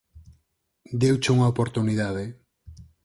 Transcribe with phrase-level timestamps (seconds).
[1.01, 2.25] Deuche unha oportunidade.